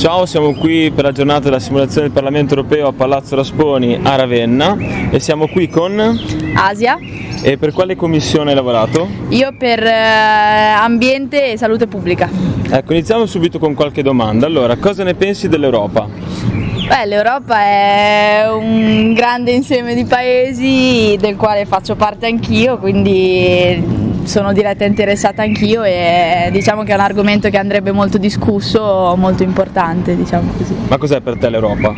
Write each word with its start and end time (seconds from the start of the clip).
Ciao, 0.00 0.24
siamo 0.24 0.54
qui 0.54 0.90
per 0.90 1.04
la 1.04 1.12
giornata 1.12 1.40
della 1.40 1.58
simulazione 1.58 2.06
del 2.06 2.14
Parlamento 2.14 2.54
europeo 2.54 2.88
a 2.88 2.92
Palazzo 2.94 3.36
Rasponi 3.36 4.00
a 4.02 4.14
Ravenna 4.14 4.74
e 5.10 5.20
siamo 5.20 5.46
qui 5.46 5.68
con... 5.68 6.18
Asia. 6.54 6.96
E 7.42 7.58
per 7.58 7.74
quale 7.74 7.96
commissione 7.96 8.48
hai 8.48 8.56
lavorato? 8.56 9.06
Io 9.28 9.52
per 9.58 9.82
eh, 9.82 9.90
ambiente 9.90 11.52
e 11.52 11.58
salute 11.58 11.86
pubblica. 11.86 12.30
Ecco, 12.70 12.94
iniziamo 12.94 13.26
subito 13.26 13.58
con 13.58 13.74
qualche 13.74 14.02
domanda. 14.02 14.46
Allora, 14.46 14.74
cosa 14.76 15.04
ne 15.04 15.12
pensi 15.12 15.50
dell'Europa? 15.50 16.08
Beh, 16.90 17.06
l'Europa 17.06 17.60
è 17.60 18.46
un 18.50 19.12
grande 19.12 19.52
insieme 19.52 19.94
di 19.94 20.04
paesi 20.04 21.16
del 21.20 21.36
quale 21.36 21.64
faccio 21.64 21.94
parte 21.94 22.26
anch'io, 22.26 22.78
quindi 22.78 24.18
sono 24.24 24.52
diretta 24.52 24.84
interessata 24.84 25.42
anch'io 25.42 25.84
e 25.84 26.48
diciamo 26.50 26.82
che 26.82 26.90
è 26.90 26.96
un 26.96 27.00
argomento 27.00 27.48
che 27.48 27.58
andrebbe 27.58 27.92
molto 27.92 28.18
discusso, 28.18 29.14
molto 29.16 29.44
importante, 29.44 30.16
diciamo 30.16 30.50
così. 30.56 30.74
Ma 30.88 30.98
cos'è 30.98 31.20
per 31.20 31.38
te 31.38 31.48
l'Europa? 31.48 31.94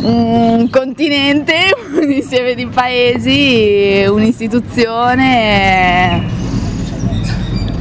Un 0.00 0.70
continente, 0.70 1.52
un 2.00 2.10
insieme 2.10 2.54
di 2.54 2.66
paesi, 2.68 4.02
un'istituzione, 4.08 6.37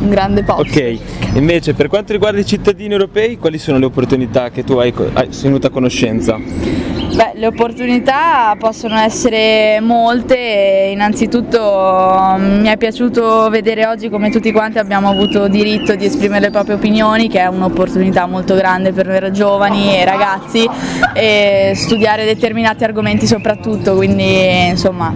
un 0.07 0.09
grande 0.09 0.43
posto. 0.43 0.61
Ok, 0.61 0.99
invece 1.34 1.73
per 1.73 1.88
quanto 1.88 2.13
riguarda 2.13 2.39
i 2.39 2.45
cittadini 2.45 2.93
europei, 2.93 3.38
quali 3.38 3.57
sono 3.57 3.77
le 3.77 3.85
opportunità 3.85 4.49
che 4.49 4.63
tu 4.63 4.73
hai, 4.73 4.93
hai 5.13 5.29
venuto 5.41 5.67
a 5.67 5.70
conoscenza? 5.70 6.39
Beh, 7.17 7.31
le 7.35 7.48
opportunità 7.48 8.55
possono 8.59 8.95
essere 8.95 9.79
molte, 9.82 10.90
innanzitutto 10.91 12.35
mm, 12.37 12.59
mi 12.62 12.67
è 12.67 12.77
piaciuto 12.77 13.49
vedere 13.49 13.87
oggi 13.87 14.09
come 14.09 14.29
tutti 14.29 14.51
quanti 14.51 14.77
abbiamo 14.77 15.09
avuto 15.09 15.48
diritto 15.48 15.95
di 15.95 16.05
esprimere 16.05 16.41
le 16.41 16.51
proprie 16.51 16.76
opinioni, 16.76 17.27
che 17.27 17.39
è 17.39 17.48
un'opportunità 17.48 18.27
molto 18.27 18.55
grande 18.55 18.93
per 18.93 19.07
noi 19.07 19.32
giovani 19.34 19.98
e 19.98 20.05
ragazzi, 20.05 20.70
e 21.13 21.71
studiare 21.76 22.23
determinati 22.23 22.84
argomenti 22.84 23.26
soprattutto, 23.26 23.95
quindi 23.95 24.67
insomma 24.67 25.12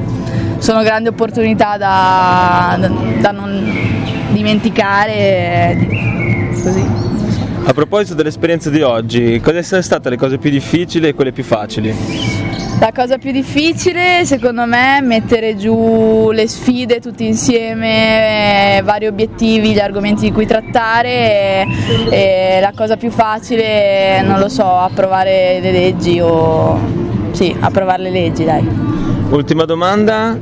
sono 0.57 0.81
grandi 0.83 1.09
opportunità 1.09 1.77
da, 1.77 2.77
da, 2.79 2.87
da 3.19 3.31
non 3.31 3.90
dimenticare. 4.31 5.77
Così. 6.63 6.85
A 7.63 7.73
proposito 7.73 8.15
dell'esperienza 8.15 8.69
di 8.69 8.81
oggi, 8.81 9.39
quali 9.39 9.63
sono 9.63 9.81
state 9.81 10.09
le 10.09 10.17
cose 10.17 10.37
più 10.37 10.49
difficili 10.49 11.07
e 11.07 11.13
quelle 11.13 11.31
più 11.31 11.43
facili? 11.43 11.95
La 12.79 12.91
cosa 12.91 13.19
più 13.19 13.31
difficile 13.31 14.25
secondo 14.25 14.65
me 14.65 14.97
è 14.97 15.01
mettere 15.01 15.55
giù 15.55 16.31
le 16.31 16.47
sfide 16.47 16.99
tutti 16.99 17.27
insieme, 17.27 18.81
vari 18.83 19.05
obiettivi, 19.05 19.73
gli 19.73 19.79
argomenti 19.79 20.21
di 20.21 20.31
cui 20.31 20.47
trattare 20.47 21.67
e, 22.09 22.57
la 22.59 22.73
cosa 22.75 22.97
più 22.97 23.11
facile, 23.11 24.23
non 24.23 24.39
lo 24.39 24.49
so, 24.49 24.65
approvare 24.65 25.59
le 25.61 25.71
leggi 25.71 26.19
o 26.19 26.79
sì, 27.33 27.55
approvare 27.59 28.01
le 28.01 28.09
leggi 28.09 28.43
dai. 28.43 28.67
Ultima 29.29 29.65
domanda, 29.65 30.35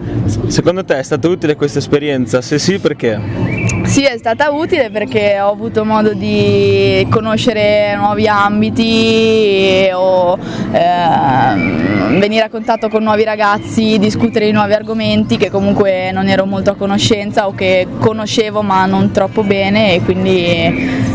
secondo 0.47 0.85
te 0.85 0.97
è 0.97 1.03
stata 1.03 1.27
utile 1.27 1.57
questa 1.57 1.79
esperienza? 1.79 2.41
Se 2.41 2.57
sì 2.57 2.79
perché? 2.79 3.48
Sì, 3.83 4.03
è 4.03 4.17
stata 4.17 4.52
utile 4.52 4.89
perché 4.91 5.39
ho 5.39 5.49
avuto 5.49 5.83
modo 5.83 6.13
di 6.13 7.05
conoscere 7.09 7.95
nuovi 7.95 8.27
ambiti 8.27 9.89
o 9.94 10.38
eh, 10.71 12.17
venire 12.19 12.45
a 12.45 12.49
contatto 12.49 12.88
con 12.89 13.03
nuovi 13.03 13.23
ragazzi, 13.23 13.97
discutere 13.97 14.45
di 14.45 14.52
nuovi 14.52 14.73
argomenti 14.73 15.38
che 15.38 15.49
comunque 15.49 16.11
non 16.11 16.27
ero 16.27 16.45
molto 16.45 16.71
a 16.71 16.76
conoscenza 16.76 17.48
o 17.48 17.53
che 17.53 17.87
conoscevo 17.99 18.61
ma 18.61 18.86
non 18.86 19.11
troppo 19.11 19.43
bene 19.43 19.95
e 19.95 20.02
quindi 20.02 20.30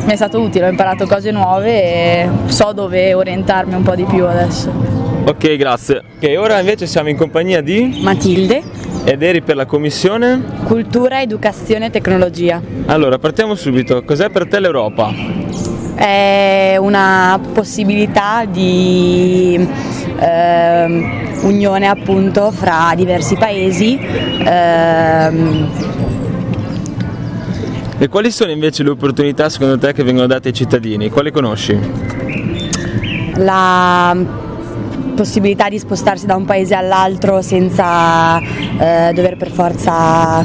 mi 0.04 0.12
è 0.12 0.16
stato 0.16 0.40
utile, 0.40 0.66
ho 0.66 0.70
imparato 0.70 1.06
cose 1.06 1.30
nuove 1.30 1.82
e 1.82 2.28
so 2.46 2.72
dove 2.72 3.14
orientarmi 3.14 3.74
un 3.74 3.82
po' 3.82 3.94
di 3.94 4.04
più 4.04 4.26
adesso. 4.26 4.72
Ok, 5.26 5.56
grazie. 5.56 6.02
Ok, 6.16 6.34
ora 6.36 6.58
invece 6.58 6.86
siamo 6.86 7.08
in 7.08 7.16
compagnia 7.16 7.62
di 7.62 8.00
Matilde 8.02 8.62
ed 9.04 9.22
eri 9.22 9.42
per 9.42 9.54
la 9.54 9.66
commissione? 9.66 10.42
Cultura, 10.64 11.20
educazione 11.20 11.86
e 11.86 11.90
tecnologia. 11.90 12.60
Allora, 12.86 13.18
partiamo 13.18 13.54
subito. 13.54 14.02
Cos'è 14.02 14.30
per 14.30 14.48
te 14.48 14.60
l'Europa? 14.60 15.12
È 15.94 16.76
una 16.78 17.38
possibilità 17.52 18.46
di 18.46 19.68
eh, 20.18 20.86
unione 21.42 21.86
appunto 21.86 22.50
fra 22.50 22.94
diversi 22.96 23.36
paesi. 23.36 23.98
Eh, 23.98 25.92
e 27.96 28.08
quali 28.08 28.30
sono 28.30 28.50
invece 28.50 28.82
le 28.82 28.90
opportunità 28.90 29.48
secondo 29.48 29.78
te 29.78 29.92
che 29.92 30.02
vengono 30.02 30.26
date 30.26 30.48
ai 30.48 30.54
cittadini? 30.54 31.10
Quali 31.10 31.30
conosci? 31.30 31.78
La 33.36 34.16
possibilità 35.14 35.68
di 35.68 35.78
spostarsi 35.78 36.26
da 36.26 36.36
un 36.36 36.44
paese 36.44 36.74
all'altro 36.74 37.40
senza 37.42 38.38
eh, 38.40 39.12
dover 39.14 39.36
per 39.36 39.50
forza 39.50 40.44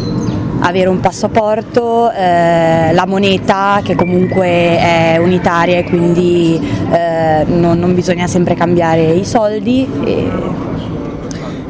avere 0.61 0.89
un 0.89 0.99
passaporto, 0.99 2.11
eh, 2.11 2.91
la 2.93 3.05
moneta 3.05 3.79
che 3.83 3.95
comunque 3.95 4.45
è 4.45 5.17
unitaria 5.17 5.77
e 5.77 5.83
quindi 5.83 6.59
eh, 6.91 7.45
non, 7.45 7.79
non, 7.79 7.93
bisogna 7.95 8.27
sempre 8.27 8.55
cambiare 8.55 9.03
i 9.11 9.25
soldi. 9.25 9.87
E... 10.05 10.68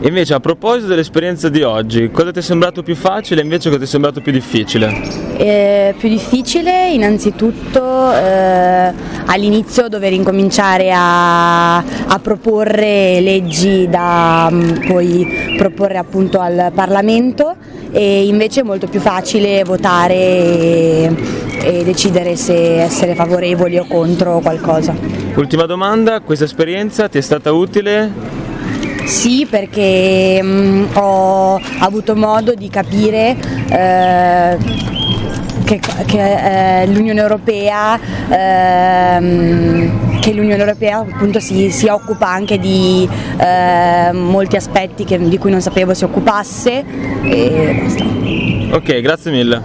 Invece 0.02 0.34
a 0.34 0.40
proposito 0.40 0.88
dell'esperienza 0.88 1.50
di 1.50 1.62
oggi, 1.62 2.10
cosa 2.10 2.32
ti 2.32 2.40
è 2.40 2.42
sembrato 2.42 2.84
più 2.84 2.96
facile 2.96 3.42
e 3.42 3.44
invece 3.44 3.68
cosa 3.68 3.80
ti 3.82 3.86
è 3.86 3.88
sembrato 3.88 4.22
più 4.22 4.32
difficile? 4.32 5.02
Eh, 5.36 5.94
più 5.98 6.08
difficile 6.08 6.92
innanzitutto 6.92 8.14
eh, 8.14 8.94
all'inizio 9.26 9.90
dover 9.90 10.14
incominciare 10.14 10.94
a, 10.94 11.78
a 11.80 12.20
proporre 12.22 13.20
leggi 13.20 13.90
da 13.90 14.48
um, 14.50 14.86
poi 14.88 15.56
proporre 15.58 15.98
appunto 15.98 16.40
al 16.40 16.72
Parlamento 16.74 17.56
e 17.92 18.26
invece 18.26 18.62
è 18.62 18.64
molto 18.64 18.88
più 18.88 19.02
facile 19.02 19.64
votare 19.66 20.16
e, 20.16 21.16
e 21.62 21.84
decidere 21.84 22.38
se 22.38 22.84
essere 22.84 23.16
favorevoli 23.16 23.78
o 23.78 23.86
contro 23.86 24.40
qualcosa. 24.40 24.96
Ultima 25.36 25.66
domanda, 25.66 26.22
questa 26.22 26.46
esperienza 26.46 27.10
ti 27.10 27.18
è 27.18 27.22
stata 27.22 27.52
utile 27.52 28.39
sì, 29.06 29.48
perché 29.50 30.42
mh, 30.42 30.48
mm, 30.48 30.86
ho 30.94 31.60
avuto 31.80 32.16
modo 32.16 32.54
di 32.54 32.70
capire 32.70 33.36
eh, 33.70 34.58
che, 35.66 35.80
che 36.06 36.82
eh, 36.82 36.88
l'Unione 36.88 37.20
Europea 37.20 38.00
ehm, 38.30 40.20
che 40.20 40.34
l'Unione 40.34 40.62
Europea 40.62 40.98
appunto 40.98 41.40
si, 41.40 41.72
si 41.72 41.88
occupa 41.88 42.28
anche 42.28 42.58
di 42.58 43.08
eh, 43.38 44.12
molti 44.12 44.56
aspetti 44.56 45.06
che, 45.06 45.18
di 45.18 45.38
cui 45.38 45.52
non 45.52 45.62
sapevo 45.62 45.94
si 45.94 46.04
occupasse 46.04 46.84
e 47.24 47.82
basta. 47.84 48.04
Ok, 48.72 49.02
grazie 49.02 49.32
mille. 49.32 49.62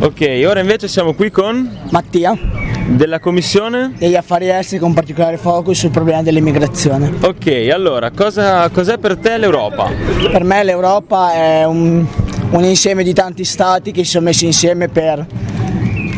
Ok, 0.00 0.42
ora 0.46 0.60
invece 0.60 0.88
siamo 0.88 1.14
qui 1.14 1.30
con 1.30 1.68
Mattia 1.90 2.69
della 2.96 3.20
Commissione? 3.20 3.92
Degli 3.96 4.16
affari 4.16 4.48
esteri 4.48 4.80
con 4.80 4.92
particolare 4.92 5.36
focus 5.36 5.78
sul 5.78 5.90
problema 5.90 6.22
dell'immigrazione. 6.22 7.12
Ok, 7.20 7.68
allora, 7.72 8.10
cosa, 8.10 8.68
cos'è 8.70 8.98
per 8.98 9.16
te 9.16 9.38
l'Europa? 9.38 9.90
Per 10.30 10.44
me 10.44 10.64
l'Europa 10.64 11.32
è 11.32 11.64
un, 11.64 12.04
un 12.50 12.64
insieme 12.64 13.02
di 13.02 13.12
tanti 13.12 13.44
stati 13.44 13.92
che 13.92 14.04
si 14.04 14.10
sono 14.10 14.24
messi 14.24 14.44
insieme 14.46 14.88
per 14.88 15.24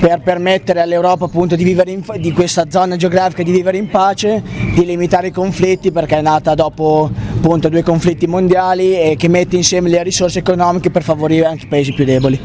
per 0.02 0.20
permettere 0.20 0.80
all'Europa 0.80 1.26
appunto 1.26 1.54
di 1.54 1.62
vivere 1.62 1.92
in, 1.92 2.02
di 2.16 2.32
questa 2.32 2.64
zona 2.68 2.96
geografica 2.96 3.44
di 3.44 3.52
vivere 3.52 3.76
in 3.76 3.88
pace, 3.88 4.42
di 4.74 4.84
limitare 4.84 5.28
i 5.28 5.30
conflitti 5.30 5.92
perché 5.92 6.16
è 6.16 6.20
nata 6.20 6.56
dopo 6.56 7.08
appunto 7.36 7.68
due 7.68 7.84
conflitti 7.84 8.26
mondiali 8.26 8.98
e 8.98 9.14
che 9.16 9.28
mette 9.28 9.54
insieme 9.54 9.88
le 9.88 10.02
risorse 10.02 10.40
economiche 10.40 10.90
per 10.90 11.04
favorire 11.04 11.46
anche 11.46 11.66
i 11.66 11.68
paesi 11.68 11.92
più 11.92 12.04
deboli. 12.04 12.36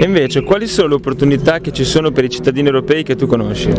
E 0.00 0.04
invece 0.04 0.42
quali 0.42 0.66
sono 0.66 0.88
le 0.88 0.94
opportunità 0.96 1.60
che 1.60 1.72
ci 1.72 1.84
sono 1.84 2.10
per 2.10 2.24
i 2.24 2.28
cittadini 2.28 2.66
europei 2.66 3.02
che 3.02 3.16
tu 3.16 3.26
conosci? 3.26 3.72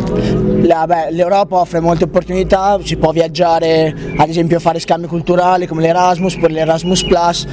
La, 0.63 0.85
beh, 0.87 1.11
L'Europa 1.11 1.57
offre 1.57 1.79
molte 1.79 2.05
opportunità, 2.05 2.79
si 2.83 2.97
può 2.97 3.11
viaggiare 3.11 3.95
ad 4.17 4.27
esempio 4.27 4.59
fare 4.59 4.79
scambi 4.79 5.05
culturali 5.05 5.67
come 5.67 5.83
l'Erasmus, 5.83 6.35
per 6.37 6.51
l'Erasmus 6.51 7.03
Plus 7.03 7.45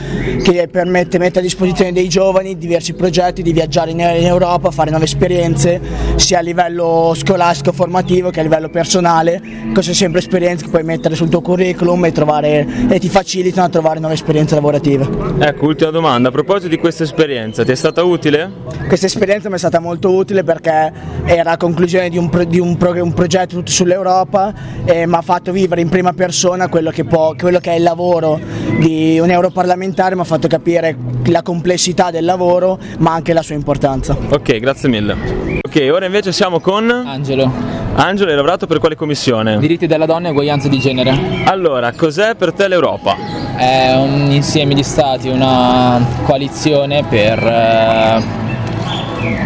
che 0.42 0.68
permette, 0.68 1.18
mette 1.18 1.40
a 1.40 1.42
disposizione 1.42 1.92
dei 1.92 2.08
giovani 2.08 2.56
diversi 2.56 2.94
progetti 2.94 3.42
di 3.42 3.52
viaggiare 3.52 3.90
in, 3.90 3.98
in 3.98 4.26
Europa, 4.26 4.70
fare 4.70 4.88
nuove 4.88 5.04
esperienze 5.04 5.65
esperienze 5.66 6.14
sia 6.16 6.38
a 6.38 6.42
livello 6.42 7.12
scolastico 7.14 7.72
formativo 7.72 8.30
che 8.30 8.40
a 8.40 8.42
livello 8.42 8.68
personale, 8.68 9.40
queste 9.72 9.82
sono 9.82 9.94
sempre 9.94 10.20
esperienze 10.20 10.64
che 10.64 10.70
puoi 10.70 10.84
mettere 10.84 11.14
sul 11.14 11.28
tuo 11.28 11.40
curriculum 11.40 12.04
e, 12.04 12.12
trovare, 12.12 12.66
e 12.88 12.98
ti 12.98 13.08
facilitano 13.08 13.66
a 13.66 13.70
trovare 13.70 13.98
nuove 13.98 14.14
esperienze 14.14 14.54
lavorative. 14.54 15.08
Ecco, 15.38 15.66
ultima 15.66 15.90
domanda, 15.90 16.28
a 16.28 16.32
proposito 16.32 16.68
di 16.68 16.78
questa 16.78 17.02
esperienza, 17.02 17.64
ti 17.64 17.72
è 17.72 17.74
stata 17.74 18.02
utile? 18.02 18.50
Questa 18.86 19.06
esperienza 19.06 19.48
mi 19.48 19.56
è 19.56 19.58
stata 19.58 19.80
molto 19.80 20.12
utile 20.12 20.42
perché 20.44 20.92
era 21.24 21.52
a 21.52 21.56
conclusione 21.56 22.08
di 22.08 22.18
un, 22.18 22.28
pro, 22.28 22.44
di 22.44 22.58
un, 22.58 22.76
pro, 22.76 22.92
un 23.02 23.12
progetto 23.12 23.56
tutto 23.56 23.70
sull'Europa 23.70 24.54
e 24.84 25.06
mi 25.06 25.14
ha 25.14 25.22
fatto 25.22 25.52
vivere 25.52 25.80
in 25.80 25.88
prima 25.88 26.12
persona 26.12 26.68
quello 26.68 26.90
che, 26.90 27.04
può, 27.04 27.34
quello 27.36 27.58
che 27.58 27.72
è 27.72 27.76
il 27.76 27.82
lavoro 27.82 28.38
di 28.78 29.18
un 29.18 29.30
europarlamentare, 29.30 30.14
mi 30.14 30.20
ha 30.20 30.24
fatto 30.24 30.48
capire 30.48 30.96
la 31.26 31.42
complessità 31.42 32.10
del 32.10 32.24
lavoro 32.24 32.78
ma 32.98 33.12
anche 33.12 33.32
la 33.32 33.42
sua 33.42 33.54
importanza. 33.54 34.16
Ok, 34.30 34.58
grazie 34.58 34.88
mille. 34.88 35.55
Ok, 35.60 35.88
ora 35.92 36.06
invece 36.06 36.32
siamo 36.32 36.60
con 36.60 36.90
Angelo. 36.90 37.50
Angelo, 37.94 38.30
hai 38.30 38.36
lavorato 38.36 38.66
per 38.66 38.78
quale 38.78 38.94
commissione? 38.94 39.58
Diritti 39.58 39.86
della 39.86 40.06
donna 40.06 40.28
e 40.28 40.30
uguaglianza 40.30 40.68
di 40.68 40.78
genere. 40.78 41.16
Allora, 41.44 41.92
cos'è 41.92 42.34
per 42.34 42.52
te 42.52 42.68
l'Europa? 42.68 43.16
È 43.56 43.94
un 43.96 44.30
insieme 44.30 44.74
di 44.74 44.82
stati, 44.82 45.28
una 45.28 46.04
coalizione 46.24 47.04
per, 47.08 47.38
eh, 47.42 48.22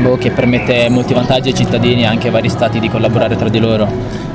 boh, 0.02 0.16
che 0.16 0.30
permette 0.30 0.88
molti 0.88 1.14
vantaggi 1.14 1.50
ai 1.50 1.54
cittadini 1.54 2.02
e 2.02 2.06
anche 2.06 2.26
ai 2.26 2.32
vari 2.32 2.48
stati 2.48 2.80
di 2.80 2.88
collaborare 2.88 3.36
tra 3.36 3.48
di 3.48 3.60
loro. 3.60 3.88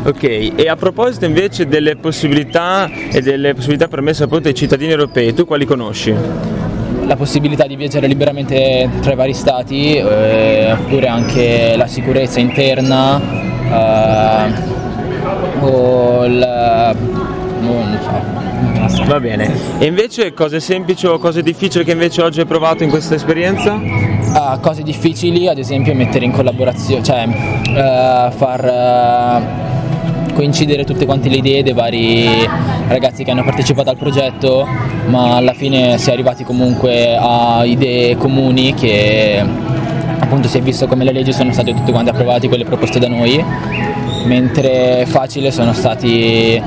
Ok, 0.04 0.54
e 0.56 0.69
a 0.69 0.75
proposito 0.75 1.25
invece 1.25 1.68
delle 1.68 1.95
possibilità 1.98 2.89
e 3.12 3.21
delle 3.21 3.54
possibilità 3.54 3.88
permesse 3.88 4.24
appunto 4.24 4.48
ai 4.48 4.54
cittadini 4.56 4.92
europei, 4.92 5.33
tu 5.33 5.45
quali 5.45 5.66
conosci? 5.66 6.13
La 7.06 7.16
possibilità 7.16 7.68
di 7.68 7.75
viaggiare 7.75 8.07
liberamente 8.07 8.90
tra 9.02 9.13
i 9.13 9.16
vari 9.16 9.34
stati, 9.34 9.96
eh, 9.96 10.72
oppure 10.72 11.07
anche 11.07 11.75
la 11.78 11.88
sicurezza 11.88 12.40
interna, 12.40 13.22
eh, 13.72 14.54
o 15.62 16.25
il... 16.25 16.96
boh, 17.60 17.68
non 17.68 18.00
so. 18.02 19.06
Va 19.06 19.19
bene. 19.19 19.54
E 19.78 19.86
invece 19.86 20.34
cose 20.34 20.60
semplici 20.60 21.06
o 21.06 21.19
cose 21.19 21.44
difficili 21.44 21.84
che 21.84 21.92
invece 21.92 22.22
oggi 22.22 22.40
hai 22.40 22.46
provato 22.46 22.84
in 22.84 22.90
questa 22.90 23.13
esperienza? 23.16 23.80
Ah, 24.34 24.57
cose 24.60 24.81
difficili, 24.81 25.48
ad 25.48 25.60
esempio 25.60 25.94
mettere 25.94 26.25
in 26.25 26.31
collaborazione, 26.31 27.04
cioè 27.04 27.28
eh, 27.28 28.31
far 28.36 28.66
eh, 28.66 29.75
coincidere 30.36 30.84
tutte 30.84 31.06
quante 31.06 31.30
le 31.30 31.38
idee 31.38 31.64
dei 31.64 31.74
vari 31.74 32.28
ragazzi 32.88 33.24
che 33.24 33.32
hanno 33.32 33.44
partecipato 33.44 33.90
al 33.90 33.96
progetto, 33.96 34.68
ma 35.08 35.38
alla 35.38 35.54
fine 35.54 35.98
si 35.98 36.10
è 36.10 36.14
arrivati 36.14 36.44
comunque 36.44 37.16
a 37.18 37.64
idee 37.64 38.18
comuni 38.18 38.74
che 38.74 39.42
appunto 40.20 40.50
si 40.50 40.58
è 40.58 40.62
visto 40.62 40.88
come 40.88 41.06
le 41.06 41.14
leggi 41.14 41.32
sono 41.32 41.54
state 41.54 41.74
tutte 41.74 41.92
quante 41.92 42.12
approvate, 42.12 42.50
quelle 42.50 42.66
proposte 42.66 43.00
da 43.00 43.08
noi, 43.08 43.44
mentre 44.26 45.06
facile 45.08 45.52
sono 45.52 45.72
stati 45.72 46.62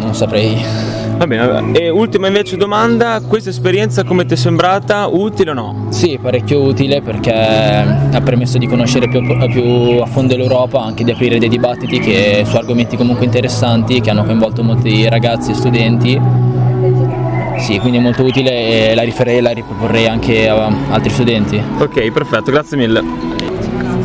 non 0.00 0.14
saprei. 0.14 0.87
Va 1.18 1.26
bene, 1.26 1.72
e 1.72 1.90
ultima 1.90 2.28
invece 2.28 2.56
domanda, 2.56 3.20
questa 3.26 3.50
esperienza 3.50 4.04
come 4.04 4.24
ti 4.24 4.34
è 4.34 4.36
sembrata? 4.36 5.08
Utile 5.08 5.50
o 5.50 5.54
no? 5.54 5.86
Sì, 5.90 6.16
parecchio 6.22 6.62
utile 6.62 7.02
perché 7.02 7.32
ha 7.32 8.20
permesso 8.20 8.56
di 8.56 8.68
conoscere 8.68 9.08
più, 9.08 9.20
più 9.48 10.00
a 10.00 10.06
fondo 10.06 10.36
l'Europa, 10.36 10.80
anche 10.80 11.02
di 11.02 11.10
aprire 11.10 11.40
dei 11.40 11.48
dibattiti 11.48 11.98
che, 11.98 12.44
su 12.46 12.54
argomenti 12.54 12.96
comunque 12.96 13.24
interessanti 13.24 14.00
che 14.00 14.10
hanno 14.10 14.24
coinvolto 14.24 14.62
molti 14.62 15.08
ragazzi 15.08 15.50
e 15.50 15.54
studenti. 15.54 16.20
Sì, 17.58 17.80
quindi 17.80 17.98
è 17.98 18.00
molto 18.00 18.22
utile 18.22 18.90
e 18.90 18.94
la 18.94 19.02
rifarei 19.02 19.38
e 19.38 19.40
la 19.40 19.50
riproporrei 19.50 20.06
anche 20.06 20.48
a 20.48 20.70
altri 20.90 21.10
studenti. 21.10 21.60
Ok, 21.78 22.12
perfetto, 22.12 22.52
grazie 22.52 22.76
mille. 22.76 23.02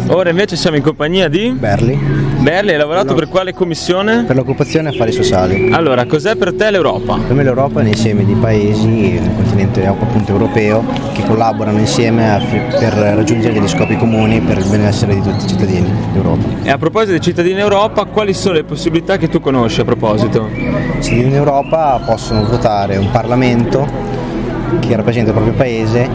Ora 0.08 0.32
invece 0.32 0.56
siamo 0.56 0.78
in 0.78 0.84
compagnia 0.84 1.30
di 1.30 1.52
Berli, 1.52 1.98
Berli, 2.44 2.72
hai 2.72 2.78
lavorato 2.78 3.14
per 3.14 3.30
quale 3.30 3.54
commissione? 3.54 4.26
per 4.26 4.36
l'occupazione 4.36 4.90
e 4.90 4.92
affari 4.92 5.14
sociali. 5.14 5.72
Allora, 5.72 6.06
cos'è 6.06 6.36
per 6.36 6.54
te 6.54 6.72
l'Europa? 6.72 7.18
Per 7.26 7.34
me 7.34 7.42
l'Europa 7.42 7.80
è 7.80 7.84
un 7.84 7.88
insieme 7.88 8.26
di 8.26 8.34
paesi 8.34 8.86
nel 8.86 9.34
continente 9.34 9.86
appunto 9.86 10.34
europeo 10.34 10.84
che 11.14 11.24
collaborano 11.24 11.80
insieme 11.80 12.30
a- 12.30 12.42
per 12.78 12.92
raggiungere 12.96 13.54
degli 13.54 13.68
scopi 13.70 13.96
comuni 13.96 14.42
per 14.42 14.58
il 14.58 14.66
benessere 14.66 15.14
di 15.16 15.22
tutti 15.22 15.46
i 15.46 15.48
cittadini 15.48 15.90
d'Europa. 16.12 16.46
E 16.64 16.70
a 16.70 16.78
proposito 16.78 17.12
dei 17.12 17.22
cittadini 17.22 17.62
Europa, 17.62 18.04
quali 18.04 18.34
sono 18.34 18.56
le 18.56 18.66
possibilità 18.66 19.16
che 19.16 19.30
tu 19.30 19.40
conosci 19.40 19.80
a 19.80 19.86
proposito? 19.86 20.50
I 20.54 21.02
cittadini 21.02 21.32
d'Europa 21.32 22.02
possono 22.06 22.44
votare 22.44 22.98
un 22.98 23.10
Parlamento 23.10 23.88
che 24.82 24.94
rappresenta 24.98 25.30
il 25.30 25.36
proprio 25.36 25.54
paese 25.56 26.10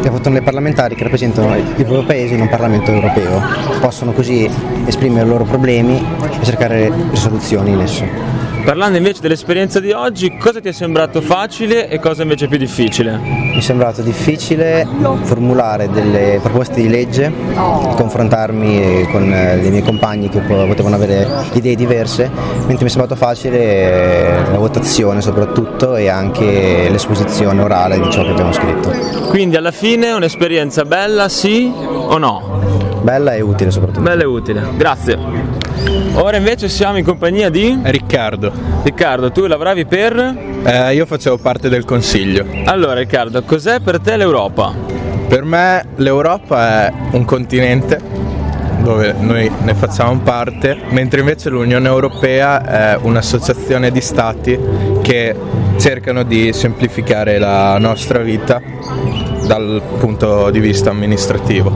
che 0.00 0.10
votano 0.10 0.36
le 0.36 0.42
parlamentari 0.42 0.94
che 0.94 1.02
rappresentano 1.02 1.56
il 1.56 1.62
proprio 1.74 2.04
paese 2.04 2.34
in 2.34 2.40
un 2.40 2.48
Parlamento 2.48 2.90
europeo. 2.90 3.40
Possono 3.80 4.12
così 4.12 4.48
esprimere 4.86 5.26
i 5.26 5.28
loro 5.28 5.44
problemi 5.44 5.96
e 5.98 6.44
cercare 6.44 6.92
risoluzioni 7.10 7.72
in 7.72 7.80
esso. 7.80 8.37
Parlando 8.64 8.98
invece 8.98 9.20
dell'esperienza 9.22 9.80
di 9.80 9.92
oggi, 9.92 10.36
cosa 10.36 10.60
ti 10.60 10.68
è 10.68 10.72
sembrato 10.72 11.20
facile 11.20 11.88
e 11.88 11.98
cosa 11.98 12.22
invece 12.22 12.48
più 12.48 12.58
difficile? 12.58 13.16
Mi 13.16 13.56
è 13.56 13.60
sembrato 13.60 14.02
difficile 14.02 14.86
formulare 15.22 15.88
delle 15.90 16.38
proposte 16.42 16.80
di 16.80 16.88
legge, 16.88 17.32
confrontarmi 17.54 19.08
con 19.10 19.32
eh, 19.32 19.58
dei 19.60 19.70
miei 19.70 19.82
compagni 19.82 20.28
che 20.28 20.40
po- 20.40 20.66
potevano 20.66 20.96
avere 20.96 21.26
idee 21.54 21.74
diverse, 21.74 22.30
mentre 22.66 22.84
mi 22.84 22.86
è 22.86 22.88
sembrato 22.88 23.16
facile 23.16 23.58
eh, 23.58 24.50
la 24.50 24.58
votazione 24.58 25.22
soprattutto 25.22 25.96
e 25.96 26.08
anche 26.08 26.88
l'esposizione 26.90 27.62
orale 27.62 27.98
di 27.98 28.10
ciò 28.10 28.22
che 28.22 28.30
abbiamo 28.30 28.52
scritto. 28.52 28.90
Quindi 29.28 29.56
alla 29.56 29.72
fine 29.72 30.12
un'esperienza 30.12 30.84
bella, 30.84 31.28
sì 31.28 31.72
o 31.74 32.18
no? 32.18 33.00
Bella 33.02 33.34
e 33.34 33.40
utile 33.40 33.70
soprattutto. 33.70 34.02
Bella 34.02 34.22
e 34.22 34.26
utile, 34.26 34.62
grazie. 34.76 35.67
Ora 36.14 36.36
invece 36.36 36.68
siamo 36.68 36.98
in 36.98 37.04
compagnia 37.04 37.48
di 37.48 37.78
Riccardo, 37.82 38.52
Riccardo, 38.82 39.30
tu 39.30 39.46
lavoravi 39.46 39.86
per? 39.86 40.16
Eh, 40.64 40.94
io 40.94 41.06
facevo 41.06 41.38
parte 41.38 41.68
del 41.68 41.84
consiglio. 41.84 42.44
Allora 42.64 42.94
Riccardo, 42.94 43.42
cos'è 43.42 43.80
per 43.80 44.00
te 44.00 44.16
l'Europa? 44.16 44.74
Per 45.28 45.44
me 45.44 45.84
l'Europa 45.96 46.86
è 46.86 46.92
un 47.12 47.24
continente 47.24 48.00
dove 48.82 49.14
noi 49.18 49.50
ne 49.62 49.74
facciamo 49.74 50.18
parte, 50.20 50.76
mentre 50.90 51.20
invece 51.20 51.50
l'Unione 51.50 51.88
Europea 51.88 52.94
è 52.94 52.98
un'associazione 53.00 53.90
di 53.90 54.00
stati 54.00 54.58
che 55.02 55.34
cercano 55.78 56.22
di 56.22 56.52
semplificare 56.52 57.38
la 57.38 57.76
nostra 57.78 58.20
vita 58.20 58.60
dal 59.48 59.80
punto 59.98 60.50
di 60.50 60.60
vista 60.60 60.90
amministrativo. 60.90 61.72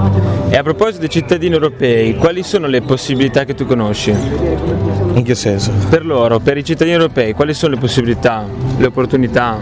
E 0.50 0.56
a 0.58 0.62
proposito 0.62 1.00
dei 1.00 1.08
cittadini 1.08 1.54
europei, 1.54 2.14
quali 2.16 2.42
sono 2.42 2.66
le 2.66 2.82
possibilità 2.82 3.44
che 3.44 3.54
tu 3.54 3.64
conosci? 3.64 4.10
In 4.10 5.22
che 5.24 5.34
senso? 5.34 5.72
Per 5.88 6.04
loro, 6.04 6.38
per 6.38 6.58
i 6.58 6.64
cittadini 6.64 6.96
europei, 6.96 7.32
quali 7.32 7.54
sono 7.54 7.72
le 7.72 7.80
possibilità, 7.80 8.44
le 8.76 8.86
opportunità? 8.86 9.58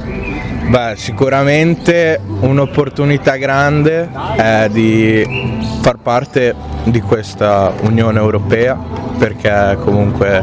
Beh, 0.67 0.95
sicuramente 0.97 2.21
un'opportunità 2.41 3.37
grande 3.37 4.09
è 4.37 4.69
di 4.71 5.25
far 5.81 5.99
parte 5.99 6.55
di 6.85 7.01
questa 7.01 7.73
Unione 7.83 8.19
Europea 8.19 8.77
perché 9.19 9.79
comunque 9.85 10.43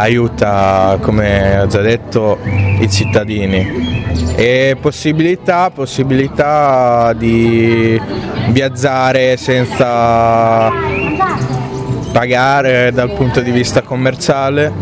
aiuta, 0.00 0.98
come 1.00 1.60
ho 1.60 1.66
già 1.66 1.80
detto, 1.80 2.38
i 2.44 2.88
cittadini. 2.90 4.06
E 4.36 4.76
possibilità, 4.80 5.70
possibilità 5.70 7.12
di 7.14 8.00
viaggiare 8.50 9.36
senza 9.36 10.70
pagare 12.12 12.92
dal 12.92 13.12
punto 13.12 13.40
di 13.40 13.50
vista 13.50 13.82
commerciale 13.82 14.72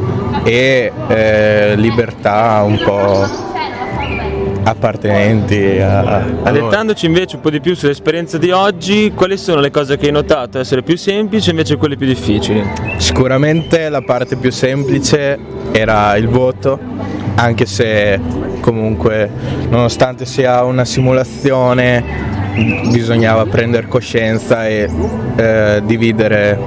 e 0.45 0.93
eh, 1.09 1.75
libertà 1.77 2.63
un 2.63 2.79
po' 2.85 3.56
appartenenti 4.67 5.79
a. 5.79 6.25
Addentrandoci 6.43 7.07
invece 7.07 7.37
un 7.37 7.43
po' 7.43 7.51
di 7.51 7.61
più 7.61 7.75
sull'esperienza 7.75 8.37
di 8.37 8.51
oggi, 8.51 9.13
quali 9.15 9.37
sono 9.37 9.61
le 9.61 9.71
cose 9.71 9.97
che 9.97 10.07
hai 10.07 10.13
notato 10.13 10.59
essere 10.59 10.83
più 10.83 10.97
semplici 10.97 11.49
e 11.49 11.53
invece 11.53 11.77
quelle 11.77 11.97
più 11.97 12.07
difficili? 12.07 12.65
Sicuramente 12.97 13.89
la 13.89 14.03
parte 14.03 14.37
più 14.37 14.51
semplice 14.51 15.39
era 15.71 16.17
il 16.17 16.29
voto, 16.29 16.79
anche 17.37 17.65
se 17.65 18.21
comunque 18.61 19.31
nonostante 19.69 20.25
sia 20.25 20.65
una 20.65 20.85
simulazione 20.85 22.35
bisognava 22.91 23.45
prendere 23.47 23.87
coscienza 23.87 24.67
e 24.67 24.91
eh, 25.37 25.83
dividere 25.85 26.59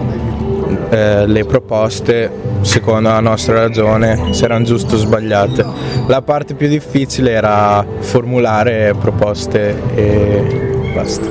eh, 0.89 1.27
le 1.27 1.45
proposte 1.45 2.31
secondo 2.61 3.09
la 3.09 3.19
nostra 3.19 3.59
ragione 3.59 4.33
se 4.33 4.45
erano 4.45 4.65
giuste 4.65 4.95
o 4.95 4.97
sbagliate. 4.97 5.65
La 6.07 6.21
parte 6.21 6.55
più 6.55 6.67
difficile 6.67 7.31
era 7.31 7.85
formulare 7.99 8.93
proposte 8.99 9.75
e 9.95 10.91
basta. 10.93 11.27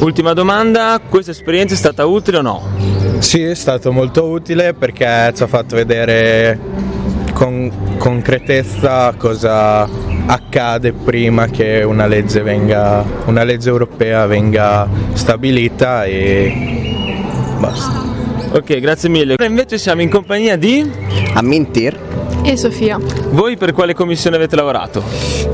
Ultima 0.00 0.32
domanda, 0.32 1.00
questa 1.08 1.30
esperienza 1.30 1.74
è 1.74 1.76
stata 1.76 2.04
utile 2.06 2.38
o 2.38 2.42
no? 2.42 2.62
Sì, 3.18 3.42
è 3.42 3.54
stato 3.54 3.92
molto 3.92 4.26
utile 4.26 4.74
perché 4.74 5.32
ci 5.34 5.42
ha 5.42 5.46
fatto 5.46 5.76
vedere 5.76 6.58
con 7.32 7.70
concretezza 7.98 9.12
cosa 9.16 9.88
accade 10.26 10.92
prima 10.92 11.46
che 11.46 11.82
una 11.82 12.06
legge, 12.06 12.42
venga, 12.42 13.04
una 13.26 13.42
legge 13.44 13.68
europea 13.68 14.26
venga 14.26 14.88
stabilita 15.12 16.04
e 16.04 16.52
basta. 17.58 18.11
Ok, 18.54 18.80
grazie 18.80 19.08
mille. 19.08 19.32
Ora 19.32 19.46
invece 19.46 19.78
siamo 19.78 20.02
in 20.02 20.10
compagnia 20.10 20.56
di... 20.56 20.86
Ammintir, 21.34 21.98
E 22.44 22.56
Sofia. 22.58 22.98
Voi 23.30 23.56
per 23.56 23.72
quale 23.72 23.94
commissione 23.94 24.36
avete 24.36 24.56
lavorato? 24.56 25.02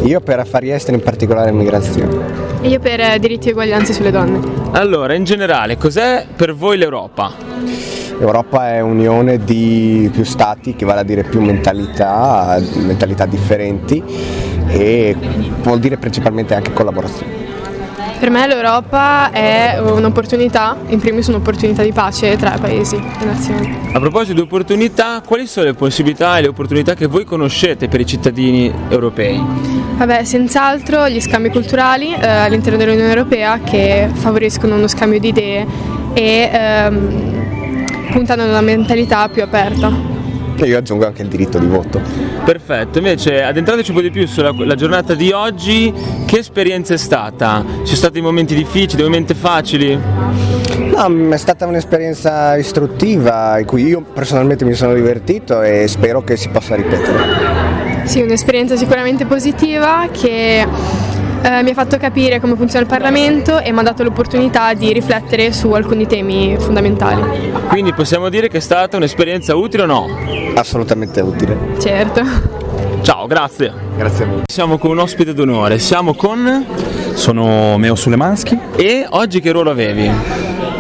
io 0.03 0.21
per 0.21 0.41
affari 0.41 0.73
esteri, 0.73 0.97
in 0.97 1.03
particolare 1.05 1.51
immigrazione. 1.51 2.57
E 2.61 2.69
io 2.69 2.81
per 2.81 2.99
eh, 3.01 3.19
diritti 3.21 3.49
e 3.49 3.53
uguaglianze 3.53 3.93
sulle 3.93 4.11
donne. 4.11 4.41
Allora, 4.73 5.15
in 5.15 5.23
generale, 5.23 5.77
cos'è 5.77 6.27
per 6.35 6.55
voi 6.55 6.77
l'Europa? 6.77 7.33
L'Europa 8.19 8.71
è 8.71 8.81
unione 8.81 9.45
di 9.45 10.11
più 10.13 10.25
stati, 10.25 10.75
che 10.75 10.85
vale 10.85 11.01
a 11.01 11.05
dire 11.05 11.23
più 11.23 11.41
mentalità, 11.41 12.61
mentalità 12.75 13.27
differenti 13.27 14.03
e 14.67 15.15
vuol 15.63 15.79
dire 15.79 15.99
principalmente 15.99 16.55
anche 16.55 16.73
collaborazione. 16.73 17.48
Per 18.19 18.31
me 18.31 18.49
l'Europa 18.49 19.31
è 19.31 19.79
un'opportunità, 19.81 20.77
in 20.89 20.99
primis 20.99 21.29
un'opportunità 21.29 21.85
di 21.85 21.93
pace 21.93 22.37
tra 22.37 22.57
i 22.57 22.59
paesi 22.59 22.97
e 22.97 23.25
nazioni. 23.25 23.79
A 23.93 24.01
proposito 24.01 24.35
di 24.35 24.41
opportunità, 24.41 25.23
quali 25.25 25.47
sono 25.47 25.67
le 25.67 25.75
possibilità 25.75 26.37
e 26.37 26.43
le 26.43 26.49
opportunità 26.49 26.95
che 26.95 27.07
voi 27.07 27.25
conoscete 27.25 27.87
per 27.87 28.01
i 28.01 28.07
cittadini 28.07 28.73
europei? 28.89 29.41
Vabbè, 29.97 30.25
senz'altro 30.25 31.09
gli 31.09 31.21
scambi 31.21 31.49
culturali 31.49 32.13
eh, 32.13 32.27
all'interno 32.27 32.77
dell'Unione 32.77 33.09
Europea 33.09 33.61
che 33.61 34.11
favoriscono 34.13 34.75
uno 34.75 34.89
scambio 34.89 35.21
di 35.21 35.29
idee 35.29 35.67
e 36.15 36.51
ehm, 36.53 38.11
puntano 38.11 38.43
ad 38.43 38.49
una 38.49 38.61
mentalità 38.63 39.29
più 39.29 39.45
aperta. 39.45 40.17
E 40.57 40.67
io 40.67 40.77
aggiungo 40.77 41.07
anche 41.07 41.23
il 41.23 41.29
diritto 41.29 41.61
di 41.61 41.67
voto. 41.67 42.01
Perfetto, 42.45 42.99
invece 42.99 43.45
addentrateci 43.45 43.91
un 43.91 43.97
po' 43.97 44.03
di 44.03 44.11
più 44.11 44.27
sulla 44.27 44.53
la 44.57 44.75
giornata 44.75 45.15
di 45.15 45.31
oggi, 45.31 45.93
che 46.29 46.41
esperienza 46.41 46.93
è 46.93 46.99
stata? 46.99 47.65
Ci 47.67 47.85
sono 47.87 47.97
stati 47.97 48.21
momenti 48.21 48.55
difficili, 48.55 49.03
momenti 49.03 49.33
facili? 49.33 49.99
No, 49.99 51.31
è 51.31 51.37
stata 51.39 51.65
un'esperienza 51.65 52.55
istruttiva 52.59 53.59
in 53.59 53.65
cui 53.65 53.87
io 53.87 54.03
personalmente 54.03 54.67
mi 54.67 54.75
sono 54.75 54.93
divertito 54.93 55.63
e 55.63 55.89
spero 55.89 56.23
che 56.23 56.37
si 56.37 56.51
possa 56.51 56.75
ripetere. 56.75 58.05
Sì, 58.05 58.21
un'esperienza 58.21 58.77
sicuramente 58.77 59.25
positiva 59.25 60.07
che 60.13 60.61
eh, 60.61 61.63
mi 61.63 61.71
ha 61.71 61.75
fatto 61.75 61.97
capire 61.97 62.41
come 62.41 62.57
funziona 62.57 62.85
il 62.85 62.91
Parlamento 62.91 63.59
e 63.59 63.73
mi 63.73 63.79
ha 63.79 63.83
dato 63.83 64.03
l'opportunità 64.03 64.75
di 64.75 64.93
riflettere 64.93 65.51
su 65.55 65.71
alcuni 65.73 66.07
temi 66.07 66.57
fondamentali. 66.59 67.23
Quindi 67.69 67.95
possiamo 67.95 68.29
dire 68.29 68.49
che 68.49 68.59
è 68.59 68.61
stata 68.61 68.99
un'esperienza 68.99 69.57
utile 69.57 69.85
o 69.85 69.87
no? 69.87 70.07
Assolutamente 70.57 71.23
utile. 71.23 71.57
Certo. 71.81 72.68
Ciao, 73.03 73.27
grazie. 73.27 73.73
Grazie 73.97 74.25
a 74.25 74.29
voi. 74.29 74.43
Siamo 74.47 74.79
con 74.79 74.91
un 74.91 74.99
ospite 74.99 75.35
d'onore, 75.35 75.79
siamo 75.79 76.15
con... 76.15 76.67
Sono 77.15 77.79
Meo 77.79 77.95
Sulemansky. 77.95 78.59
E 78.77 79.07
oggi 79.09 79.41
che 79.41 79.51
ruolo 79.51 79.71
avevi? 79.71 80.11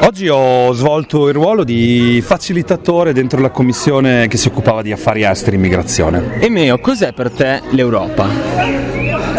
Oggi 0.03 0.29
ho 0.29 0.73
svolto 0.73 1.29
il 1.29 1.35
ruolo 1.35 1.65
di 1.65 2.23
facilitatore 2.25 3.13
dentro 3.13 3.41
la 3.41 3.51
commissione 3.51 4.29
che 4.29 4.37
si 4.37 4.49
occupava 4.49 4.81
di 4.81 4.93
affari 4.93 5.25
esteri 5.25 5.57
e 5.57 5.59
immigrazione. 5.59 6.39
E 6.41 6.49
Meo, 6.49 6.79
cos'è 6.79 7.13
per 7.13 7.31
te 7.31 7.61
l'Europa? 7.71 8.27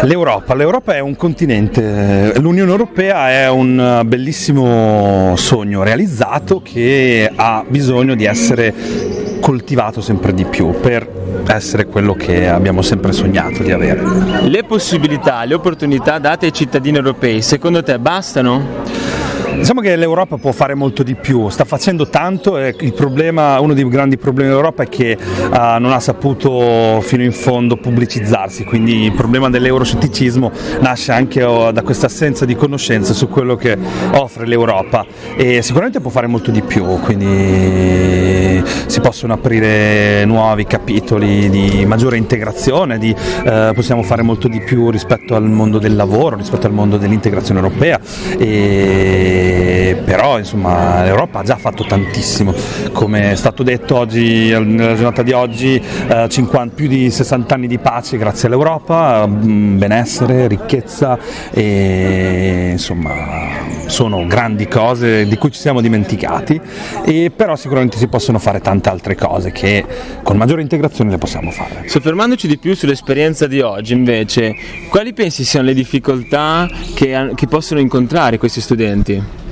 L'Europa, 0.02 0.54
l'Europa 0.54 0.94
è 0.94 1.00
un 1.00 1.16
continente, 1.16 2.34
l'Unione 2.38 2.70
Europea 2.70 3.30
è 3.30 3.48
un 3.48 4.02
bellissimo 4.04 5.34
sogno 5.36 5.82
realizzato 5.82 6.60
che 6.62 7.30
ha 7.34 7.64
bisogno 7.66 8.14
di 8.14 8.24
essere 8.24 8.72
coltivato 9.40 10.00
sempre 10.00 10.32
di 10.32 10.44
più 10.44 10.78
per 10.80 11.19
essere 11.46 11.86
quello 11.86 12.14
che 12.14 12.48
abbiamo 12.48 12.82
sempre 12.82 13.12
sognato 13.12 13.62
di 13.62 13.72
avere. 13.72 14.02
Le 14.42 14.64
possibilità, 14.64 15.44
le 15.44 15.54
opportunità 15.54 16.18
date 16.18 16.46
ai 16.46 16.52
cittadini 16.52 16.96
europei, 16.96 17.42
secondo 17.42 17.82
te 17.82 17.98
bastano? 17.98 19.18
Diciamo 19.60 19.82
che 19.82 19.94
l'Europa 19.94 20.38
può 20.38 20.52
fare 20.52 20.74
molto 20.74 21.02
di 21.02 21.14
più, 21.14 21.50
sta 21.50 21.66
facendo 21.66 22.08
tanto 22.08 22.56
e 22.56 22.74
problema, 22.96 23.60
uno 23.60 23.74
dei 23.74 23.86
grandi 23.88 24.16
problemi 24.16 24.48
dell'Europa 24.48 24.84
è 24.84 24.88
che 24.88 25.18
uh, 25.20 25.78
non 25.78 25.92
ha 25.92 26.00
saputo 26.00 27.02
fino 27.02 27.22
in 27.22 27.32
fondo 27.32 27.76
pubblicizzarsi, 27.76 28.64
quindi 28.64 29.04
il 29.04 29.12
problema 29.12 29.50
dell'euroscetticismo 29.50 30.50
nasce 30.80 31.12
anche 31.12 31.42
oh, 31.42 31.72
da 31.72 31.82
questa 31.82 32.06
assenza 32.06 32.46
di 32.46 32.56
conoscenza 32.56 33.12
su 33.12 33.28
quello 33.28 33.54
che 33.56 33.76
offre 34.12 34.46
l'Europa 34.46 35.04
e 35.36 35.60
sicuramente 35.60 36.00
può 36.00 36.10
fare 36.10 36.26
molto 36.26 36.50
di 36.50 36.62
più, 36.62 36.86
quindi 37.00 38.39
si 38.86 39.00
possono 39.00 39.34
aprire 39.34 40.24
nuovi 40.24 40.64
capitoli 40.64 41.50
di 41.50 41.84
maggiore 41.86 42.16
integrazione, 42.16 42.98
di, 42.98 43.14
uh, 43.14 43.72
possiamo 43.74 44.02
fare 44.02 44.22
molto 44.22 44.48
di 44.48 44.60
più 44.60 44.90
rispetto 44.90 45.34
al 45.34 45.44
mondo 45.44 45.78
del 45.78 45.96
lavoro, 45.96 46.36
rispetto 46.36 46.66
al 46.66 46.72
mondo 46.72 46.96
dell'integrazione 46.96 47.60
europea. 47.60 48.00
E 48.38 49.89
però 50.04 50.38
insomma 50.38 51.02
l'Europa 51.02 51.40
ha 51.40 51.42
già 51.42 51.56
fatto 51.56 51.84
tantissimo, 51.84 52.52
come 52.92 53.32
è 53.32 53.34
stato 53.36 53.62
detto 53.62 53.96
oggi, 53.96 54.50
nella 54.50 54.94
giornata 54.94 55.22
di 55.22 55.32
oggi, 55.32 55.80
eh, 56.08 56.28
50, 56.28 56.74
più 56.74 56.88
di 56.88 57.10
60 57.10 57.54
anni 57.54 57.66
di 57.66 57.78
pace 57.78 58.16
grazie 58.16 58.48
all'Europa, 58.48 59.26
benessere, 59.26 60.46
ricchezza 60.46 61.18
e 61.50 62.68
insomma 62.72 63.68
sono 63.86 64.24
grandi 64.26 64.68
cose 64.68 65.26
di 65.26 65.36
cui 65.36 65.50
ci 65.50 65.60
siamo 65.60 65.80
dimenticati, 65.80 66.60
e 67.04 67.30
però 67.34 67.56
sicuramente 67.56 67.98
si 67.98 68.06
possono 68.06 68.38
fare 68.38 68.60
tante 68.60 68.88
altre 68.88 69.16
cose 69.16 69.50
che 69.50 69.84
con 70.22 70.36
maggiore 70.36 70.62
integrazione 70.62 71.10
le 71.10 71.18
possiamo 71.18 71.50
fare. 71.50 71.88
Soffermandoci 71.88 72.46
di 72.46 72.56
più 72.56 72.74
sull'esperienza 72.74 73.46
di 73.46 73.60
oggi 73.60 73.92
invece, 73.92 74.54
quali 74.88 75.12
pensi 75.12 75.44
siano 75.44 75.66
le 75.66 75.74
difficoltà 75.74 76.68
che, 76.94 77.32
che 77.34 77.46
possono 77.46 77.80
incontrare 77.80 78.38
questi 78.38 78.60
studenti? 78.60 79.22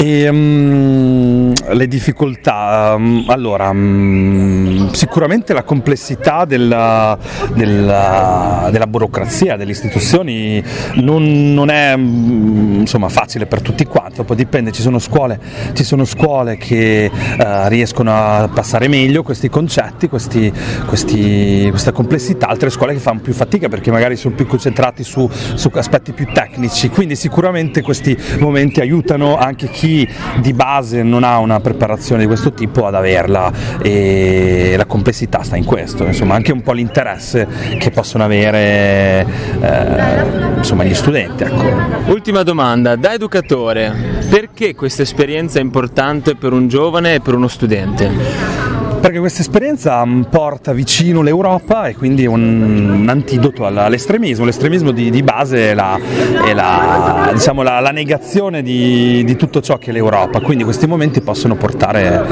E, 0.00 0.28
um, 0.28 1.52
le 1.70 1.88
difficoltà, 1.88 2.94
um, 2.96 3.24
allora 3.26 3.70
um, 3.70 4.92
sicuramente 4.92 5.52
la 5.52 5.64
complessità 5.64 6.44
della, 6.44 7.18
della, 7.52 8.68
della, 8.70 8.86
burocrazia, 8.86 9.56
delle 9.56 9.72
istituzioni 9.72 10.62
non, 10.94 11.52
non 11.52 11.68
è 11.70 11.96
insomma, 11.96 13.08
facile 13.08 13.46
per 13.46 13.60
tutti 13.60 13.86
quanti, 13.86 14.22
poi 14.22 14.36
dipende, 14.36 14.70
ci 14.70 14.82
sono 14.82 15.00
scuole, 15.00 15.40
ci 15.72 15.82
sono 15.82 16.04
scuole 16.04 16.56
che 16.58 17.10
uh, 17.12 17.66
riescono 17.66 18.12
a 18.12 18.48
passare 18.54 18.86
meglio 18.86 19.24
questi 19.24 19.48
concetti, 19.48 20.08
questi, 20.08 20.52
questi, 20.86 21.66
questa 21.70 21.90
complessità, 21.90 22.46
altre 22.46 22.70
scuole 22.70 22.92
che 22.92 23.00
fanno 23.00 23.18
più 23.18 23.32
fatica 23.32 23.68
perché 23.68 23.90
magari 23.90 24.14
sono 24.14 24.36
più 24.36 24.46
concentrati 24.46 25.02
su, 25.02 25.28
su 25.54 25.68
aspetti 25.74 26.12
più 26.12 26.28
tecnici, 26.32 26.88
quindi 26.88 27.16
sicuramente 27.16 27.82
questi 27.82 28.16
momenti 28.38 28.80
aiutano 28.80 29.36
anche 29.36 29.68
chi 29.68 29.87
chi 29.88 30.08
di 30.40 30.52
base 30.52 31.02
non 31.02 31.24
ha 31.24 31.38
una 31.38 31.60
preparazione 31.60 32.20
di 32.22 32.26
questo 32.26 32.52
tipo 32.52 32.86
ad 32.86 32.94
averla 32.94 33.50
e 33.80 34.74
la 34.76 34.84
complessità 34.84 35.42
sta 35.42 35.56
in 35.56 35.64
questo, 35.64 36.04
insomma 36.04 36.34
anche 36.34 36.52
un 36.52 36.60
po' 36.62 36.72
l'interesse 36.72 37.46
che 37.78 37.90
possono 37.90 38.24
avere 38.24 39.26
eh, 39.60 40.56
insomma, 40.58 40.84
gli 40.84 40.94
studenti. 40.94 41.44
Ecco. 41.44 42.10
Ultima 42.10 42.42
domanda, 42.42 42.96
da 42.96 43.14
educatore, 43.14 43.94
perché 44.28 44.74
questa 44.74 45.02
esperienza 45.02 45.58
è 45.58 45.62
importante 45.62 46.34
per 46.34 46.52
un 46.52 46.68
giovane 46.68 47.14
e 47.14 47.20
per 47.20 47.34
uno 47.34 47.48
studente? 47.48 48.77
Perché 49.00 49.18
questa 49.18 49.40
esperienza 49.40 50.04
porta 50.28 50.72
vicino 50.72 51.22
l'Europa 51.22 51.86
e 51.86 51.94
quindi 51.94 52.24
è 52.24 52.26
un, 52.26 53.00
un 53.00 53.08
antidoto 53.08 53.66
all'estremismo. 53.66 54.44
L'estremismo 54.44 54.90
di, 54.90 55.10
di 55.10 55.22
base 55.22 55.70
è, 55.70 55.74
la, 55.74 55.98
è 56.46 56.52
la, 56.52 57.30
diciamo, 57.32 57.62
la, 57.62 57.80
la 57.80 57.90
negazione 57.90 58.62
di, 58.62 59.24
di, 59.24 59.36
tutto 59.36 59.60
ciò 59.60 59.78
che 59.78 59.90
è 59.90 59.92
l'Europa, 59.92 60.40
quindi 60.40 60.64
questi 60.64 60.86
momenti 60.86 61.20
possono 61.20 61.54
portare 61.56 62.16
a, 62.16 62.22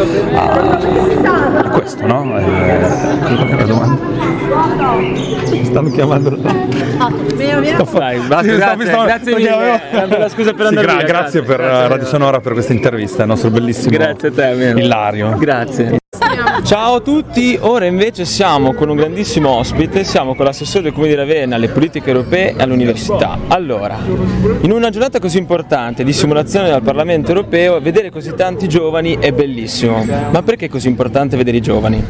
a 1.59 1.69
questo. 1.71 2.07
No? 2.07 2.39
Eh, 2.39 2.85
stanno 5.65 5.91
chiamando 5.91 6.37
via, 7.35 7.61
via. 7.61 7.77
Basta, 7.77 8.43
sì, 8.43 8.57
grazie, 8.57 8.85
grazie 8.85 9.35
mille 9.35 9.51
avevo... 9.51 10.29
scusa 10.29 10.53
per 10.55 10.69
sì, 10.69 10.75
gra- 10.75 10.83
grazie, 10.83 11.07
grazie, 11.07 11.43
per 11.43 11.57
grazie, 11.57 11.89
Radio 11.89 12.07
Sonora 12.07 12.41
per 12.41 12.53
questa 12.53 12.73
intervista 12.73 13.23
il 13.23 13.29
nostro 13.29 13.51
bellissimo 13.51 13.91
grazie 13.91 14.29
a 14.29 14.33
te, 14.33 14.75
Ilario 14.77 15.37
grazie 15.37 15.99
Ciao 16.63 16.97
a 16.97 17.01
tutti, 17.01 17.57
ora 17.61 17.87
invece 17.87 18.25
siamo 18.25 18.73
con 18.73 18.89
un 18.89 18.97
grandissimo 18.97 19.51
ospite, 19.51 20.05
siamo 20.05 20.35
con 20.35 20.45
l'assessore 20.45 20.85
del 20.85 20.93
Comune 20.93 21.11
di 21.11 21.17
Ravenna 21.17 21.57
alle 21.57 21.69
politiche 21.69 22.11
europee 22.11 22.55
e 22.57 22.63
all'università. 22.63 23.39
Allora, 23.49 23.99
in 24.63 24.73
una 24.73 24.91
giornata 24.91 25.21
così 25.21 25.39
importante 25.39 26.03
di 26.03 26.13
simulazione 26.13 26.71
al 26.71 26.83
Parlamento 26.83 27.31
europeo, 27.31 27.81
vedere 27.81 28.11
così 28.11 28.35
tanti 28.35 28.69
giovani 28.69 29.17
è 29.19 29.33
bellissimo. 29.33 30.05
Ma 30.31 30.43
perché 30.43 30.67
è 30.67 30.69
così 30.69 30.89
importante 30.89 31.37
vedere 31.37 31.59
i 31.59 31.63
giovani? 31.63 32.05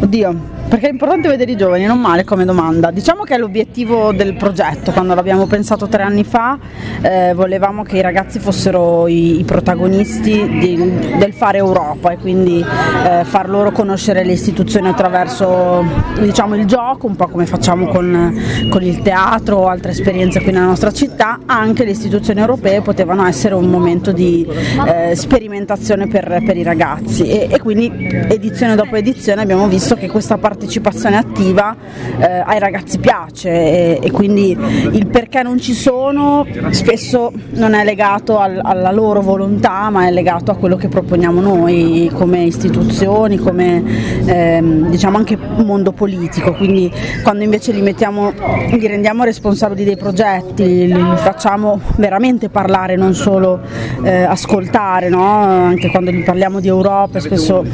Oddio, 0.00 0.58
perché 0.68 0.88
è 0.88 0.90
importante 0.90 1.28
vedere 1.28 1.50
i 1.50 1.56
giovani, 1.56 1.86
non 1.86 1.98
male 1.98 2.24
come 2.24 2.44
domanda. 2.44 2.90
Diciamo 2.90 3.24
che 3.24 3.34
è 3.34 3.38
l'obiettivo 3.38 4.12
del 4.12 4.34
progetto, 4.34 4.92
quando 4.92 5.14
l'abbiamo 5.14 5.46
pensato 5.46 5.88
tre 5.88 6.02
anni 6.02 6.24
fa, 6.24 6.58
eh, 7.00 7.32
volevamo 7.34 7.82
che 7.82 7.96
i 7.96 8.00
ragazzi 8.02 8.38
fossero 8.38 9.08
i, 9.08 9.40
i 9.40 9.44
protagonisti 9.44 10.58
di, 10.58 11.16
del 11.16 11.32
fare 11.32 11.58
Europa 11.58 12.10
e 12.10 12.18
quindi 12.18 12.60
eh, 12.60 13.24
far 13.24 13.48
loro 13.48 13.72
conoscere 13.72 14.24
le 14.24 14.32
istituzioni 14.32 14.88
attraverso 14.88 15.82
diciamo, 16.20 16.54
il 16.54 16.66
gioco, 16.66 17.06
un 17.06 17.16
po' 17.16 17.28
come 17.28 17.46
facciamo 17.46 17.86
con, 17.86 18.38
con 18.70 18.82
il 18.82 19.00
teatro 19.00 19.56
o 19.56 19.68
altre 19.68 19.92
esperienze 19.92 20.42
qui 20.42 20.52
nella 20.52 20.66
nostra 20.66 20.92
città, 20.92 21.40
anche 21.46 21.84
le 21.84 21.92
istituzioni 21.92 22.40
europee 22.40 22.82
potevano 22.82 23.26
essere 23.26 23.54
un 23.54 23.70
momento 23.70 24.12
di 24.12 24.46
eh, 24.86 25.16
sperimentazione 25.16 26.08
per, 26.08 26.42
per, 26.44 26.56
i 26.58 26.62
ragazzi 26.62 27.26
e, 27.26 27.48
e 27.50 27.58
quindi 27.58 27.90
edizione 28.28 28.74
dopo 28.74 28.96
edizione 28.96 29.40
abbiamo 29.42 29.66
visto 29.66 29.87
visto 29.88 29.94
che 29.94 30.08
questa 30.08 30.36
partecipazione 30.36 31.16
attiva 31.16 31.74
eh, 32.18 32.42
ai 32.44 32.58
ragazzi 32.58 32.98
piace 32.98 33.48
e, 33.48 34.00
e, 34.02 34.10
quindi 34.10 34.50
il 34.50 35.06
perché 35.06 35.42
non 35.42 35.58
ci 35.58 35.72
sono 35.72 36.46
spesso 36.70 37.32
non 37.52 37.72
è 37.72 37.84
legato 37.84 38.38
al, 38.38 38.60
alla 38.62 38.92
loro 38.92 39.22
volontà 39.22 39.88
ma 39.88 40.06
è 40.06 40.10
legato 40.10 40.50
a 40.50 40.56
quello 40.56 40.76
che 40.76 40.88
proponiamo 40.88 41.40
noi 41.40 42.10
come 42.12 42.42
istituzioni, 42.42 43.38
come 43.38 43.82
ehm, 44.26 44.90
diciamo 44.90 45.16
anche 45.16 45.38
mondo 45.38 45.92
politico, 45.92 46.52
quindi 46.52 46.92
quando 47.22 47.44
invece 47.44 47.72
li, 47.72 47.80
mettiamo, 47.80 48.32
li 48.70 48.86
rendiamo 48.86 49.24
responsabili 49.24 49.84
dei 49.84 49.96
progetti, 49.96 50.64
li, 50.64 50.92
li 50.92 51.16
facciamo 51.16 51.80
veramente 51.96 52.50
parlare, 52.50 52.96
non 52.96 53.14
solo 53.14 53.60
eh, 54.02 54.24
ascoltare, 54.24 55.08
no? 55.08 55.22
anche 55.22 55.88
quando 55.90 56.10
gli 56.10 56.24
parliamo 56.24 56.60
di 56.60 56.68
Europa 56.68 57.20
spesso 57.20 57.64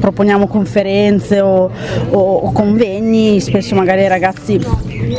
proponiamo 0.00 0.46
conferenze 0.46 1.40
o, 1.40 1.55
o, 1.56 1.70
o 2.10 2.52
convegni, 2.52 3.40
spesso 3.40 3.74
magari 3.74 4.02
i 4.02 4.08
ragazzi 4.08 4.60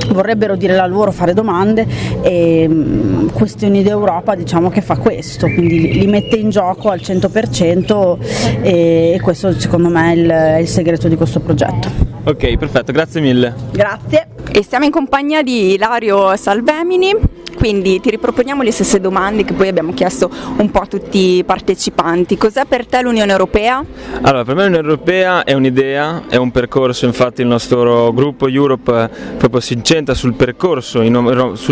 vorrebbero 0.10 0.56
dire 0.56 0.76
la 0.76 0.86
loro, 0.86 1.12
fare 1.12 1.34
domande 1.34 1.86
e 2.22 2.68
mh, 2.68 3.32
Questioni 3.34 3.84
d'Europa 3.84 4.36
diciamo 4.36 4.70
che 4.70 4.82
fa 4.82 4.98
questo, 4.98 5.48
quindi 5.48 5.98
li 6.00 6.08
mette 6.08 6.38
in 6.38 6.50
gioco 6.50 6.90
al 6.90 7.00
100% 7.00 8.18
e 8.62 9.20
questo 9.22 9.52
secondo 9.60 9.90
me 9.90 10.12
è 10.12 10.16
il, 10.16 10.30
è 10.30 10.58
il 10.58 10.68
segreto 10.68 11.08
di 11.08 11.16
questo 11.16 11.40
progetto. 11.40 11.90
Ok, 12.24 12.58
perfetto, 12.58 12.92
grazie 12.92 13.22
mille. 13.22 13.54
Grazie. 13.72 14.28
E 14.52 14.64
siamo 14.64 14.86
in 14.86 14.92
compagnia 14.92 15.42
di 15.44 15.74
Ilario 15.74 16.36
Salvemini, 16.36 17.14
quindi 17.58 18.00
ti 18.00 18.12
riproponiamo 18.12 18.62
le 18.62 18.72
stesse 18.72 19.00
domande 19.00 19.44
che 19.44 19.54
poi 19.54 19.68
abbiamo 19.68 19.92
chiesto 19.94 20.30
un 20.58 20.70
po' 20.70 20.82
a 20.82 20.86
tutti 20.86 21.38
i 21.38 21.44
partecipanti. 21.44 22.38
Cos'è 22.38 22.66
per 22.66 22.86
te 22.86 23.02
l'Unione 23.02 23.32
Europea? 23.32 23.84
Allora, 24.22 24.44
per 24.44 24.56
me 24.56 24.66
l'Unione 24.66 24.88
Europea 24.88 25.44
è 25.44 25.54
un'idea, 25.54 26.26
è 26.30 26.36
un 26.36 26.52
percorso, 26.52 27.06
infatti 27.06 27.42
il 27.42 27.48
nostro 27.48 28.14
gruppo 28.14 28.48
Europe 28.48 29.10
proprio 29.38 29.60
si 29.60 29.74
incentra 29.74 30.14
sul 30.14 30.36
percorso 30.36 31.02
in, 31.02 31.14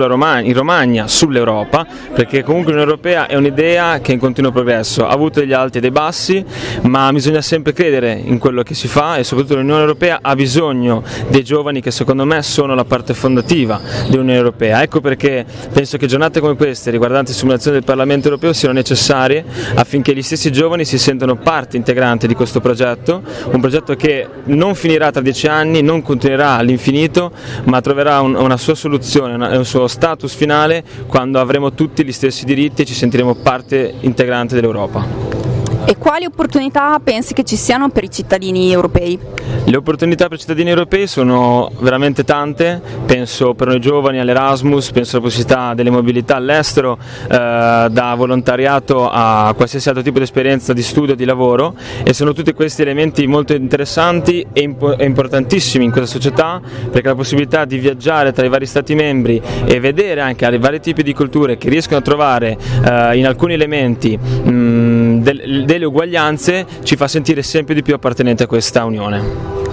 Romagna, 0.07 0.47
in 0.47 0.53
Romagna, 0.53 1.07
sull'Europa, 1.07 1.85
perché 2.13 2.43
comunque 2.43 2.71
l'Unione 2.71 2.91
Europea 2.91 3.27
è 3.27 3.35
un'idea 3.35 3.99
che 3.99 4.11
è 4.11 4.13
in 4.15 4.19
continuo 4.19 4.51
progresso, 4.51 5.05
ha 5.05 5.11
avuto 5.11 5.39
degli 5.39 5.53
alti 5.53 5.77
e 5.77 5.81
dei 5.81 5.91
bassi, 5.91 6.43
ma 6.81 7.11
bisogna 7.11 7.41
sempre 7.41 7.73
credere 7.73 8.11
in 8.11 8.39
quello 8.39 8.63
che 8.63 8.73
si 8.73 8.87
fa 8.87 9.17
e 9.17 9.23
soprattutto 9.23 9.57
l'Unione 9.57 9.81
Europea 9.81 10.19
ha 10.21 10.33
bisogno 10.33 11.03
dei 11.29 11.43
giovani 11.43 11.79
che 11.79 11.91
secondo 11.91 12.25
me 12.25 12.41
sono 12.41 12.73
la 12.73 12.85
parte 12.85 13.13
fondativa 13.13 13.79
dell'Unione 14.09 14.37
Europea. 14.37 14.81
Ecco 14.81 14.99
perché 14.99 15.45
penso 15.75 15.97
che 15.97 16.07
giornate 16.07 16.39
come 16.39 16.55
queste 16.55 16.89
riguardanti 16.89 17.31
la 17.31 17.37
simulazione 17.37 17.75
del 17.75 17.85
Parlamento 17.85 18.29
europeo 18.29 18.53
siano 18.53 18.73
necessarie 18.73 19.43
affinché 19.75 20.15
gli 20.15 20.21
stessi 20.21 20.49
giovani 20.49 20.85
si 20.85 20.97
sentano 20.97 21.35
parte 21.35 21.75
integrante 21.75 22.27
di 22.27 22.33
questo 22.33 22.61
progetto, 22.61 23.21
un 23.51 23.59
progetto 23.59 23.93
che 23.97 24.25
non 24.45 24.73
finirà 24.73 25.11
tra 25.11 25.19
dieci 25.19 25.47
anni, 25.47 25.81
non 25.81 26.01
continuerà 26.01 26.51
all'infinito, 26.51 27.29
ma 27.65 27.81
troverà 27.81 28.21
un, 28.21 28.35
una 28.35 28.55
sua 28.55 28.73
soluzione, 28.73 29.33
una, 29.33 29.57
un 29.57 29.65
suo 29.65 29.87
status 29.87 30.33
finale 30.33 30.81
quando 31.07 31.41
avremo 31.41 31.73
tutti 31.73 32.05
gli 32.05 32.13
stessi 32.13 32.45
diritti 32.45 32.83
e 32.83 32.85
ci 32.85 32.93
sentiremo 32.93 33.35
parte 33.35 33.95
integrante 33.99 34.55
dell'Europa. 34.55 35.44
E 35.87 35.97
quali 35.97 36.25
opportunità 36.25 36.99
pensi 37.03 37.35
che 37.35 37.43
ci 37.43 37.55
siano 37.55 37.89
per 37.89 38.03
i 38.03 38.09
cittadini 38.09 38.71
europei? 38.71 39.19
Le 39.67 39.77
opportunità 39.77 40.27
per 40.27 40.37
i 40.37 40.41
cittadini 40.41 40.69
europei 40.69 41.05
sono 41.05 41.71
veramente 41.79 42.23
tante, 42.23 42.81
penso 43.05 43.53
per 43.53 43.67
noi 43.67 43.79
giovani 43.79 44.19
all'Erasmus, 44.19 44.91
penso 44.91 45.17
alla 45.17 45.25
possibilità 45.25 45.75
delle 45.75 45.91
mobilità 45.91 46.37
all'estero, 46.37 46.97
eh, 47.25 47.87
da 47.89 48.13
volontariato 48.15 49.09
a 49.11 49.53
qualsiasi 49.55 49.89
altro 49.89 50.03
tipo 50.03 50.17
di 50.17 50.23
esperienza 50.23 50.73
di 50.73 50.81
studio 50.81 51.15
di 51.15 51.25
lavoro 51.25 51.75
e 52.03 52.13
sono 52.13 52.33
tutti 52.33 52.53
questi 52.53 52.81
elementi 52.81 53.27
molto 53.27 53.53
interessanti 53.53 54.45
e, 54.53 54.61
impo- 54.61 54.97
e 54.97 55.05
importantissimi 55.05 55.85
in 55.85 55.91
questa 55.91 56.09
società 56.09 56.61
perché 56.91 57.07
la 57.07 57.15
possibilità 57.15 57.65
di 57.65 57.77
viaggiare 57.77 58.31
tra 58.33 58.45
i 58.45 58.49
vari 58.49 58.65
stati 58.65 58.95
membri 58.95 59.39
e 59.65 59.79
vedere 59.79 60.21
anche 60.21 60.45
i 60.45 60.57
vari 60.59 60.79
tipi 60.79 61.03
di 61.03 61.13
culture 61.13 61.57
che 61.57 61.69
riescono 61.69 61.99
a 61.99 62.01
trovare 62.01 62.57
eh, 62.83 63.17
in 63.17 63.25
alcuni 63.27 63.53
elementi 63.53 64.17
mh, 64.17 64.49
mm, 64.49 65.21
del, 65.21 65.63
del 65.65 65.74
delle 65.75 65.85
uguaglianze 65.85 66.65
ci 66.83 66.95
fa 66.95 67.07
sentire 67.07 67.43
sempre 67.43 67.73
di 67.73 67.81
più 67.81 67.93
appartenenti 67.93 68.43
a 68.43 68.47
questa 68.47 68.83
unione. 68.83 69.64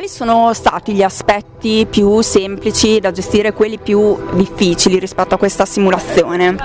Quali 0.00 0.14
sono 0.14 0.54
stati 0.54 0.94
gli 0.94 1.02
aspetti 1.02 1.86
più 1.86 2.22
semplici 2.22 3.00
da 3.00 3.10
gestire, 3.10 3.52
quelli 3.52 3.78
più 3.78 4.16
difficili 4.32 4.98
rispetto 4.98 5.34
a 5.34 5.36
questa 5.36 5.66
simulazione? 5.66 6.56